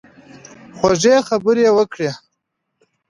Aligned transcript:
خوږې 0.77 1.15
خبرې 1.27 1.65
وکړه. 1.77 2.11